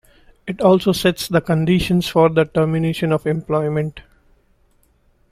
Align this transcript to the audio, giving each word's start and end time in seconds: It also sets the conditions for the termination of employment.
It 0.47 0.61
also 0.61 0.93
sets 0.93 1.27
the 1.27 1.41
conditions 1.41 2.07
for 2.07 2.27
the 2.29 2.45
termination 2.45 3.11
of 3.11 3.27
employment. 3.27 4.01